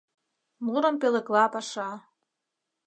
[0.65, 1.89] Мурым пӧлекла паша